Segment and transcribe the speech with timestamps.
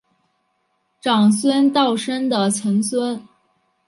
[0.99, 3.21] 长孙道生的曾孙。